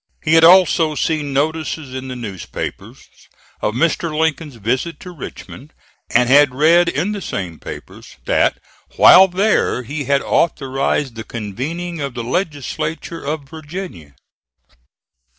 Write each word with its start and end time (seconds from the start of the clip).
He 0.23 0.33
had 0.33 0.43
also 0.43 0.95
seen 0.95 1.31
notices 1.31 1.93
in 1.93 2.07
the 2.07 2.15
newspapers 2.15 3.07
of 3.61 3.75
Mr. 3.75 4.17
Lincoln's 4.17 4.55
visit 4.55 4.99
to 5.01 5.11
Richmond, 5.11 5.73
and 6.09 6.27
had 6.27 6.55
read 6.55 6.89
in 6.89 7.11
the 7.11 7.21
same 7.21 7.59
papers 7.59 8.15
that 8.25 8.57
while 8.95 9.27
there 9.27 9.83
he 9.83 10.05
had 10.05 10.23
authorized 10.23 11.13
the 11.13 11.23
convening 11.23 12.01
of 12.01 12.15
the 12.15 12.23
Legislature 12.23 13.23
of 13.23 13.43
Virginia. 13.43 14.15